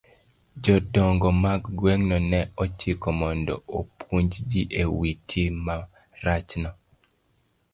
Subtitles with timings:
[0.63, 6.69] Jodongo mag gweng'no ne ochik mondo opuonj ji e wi tim marachno.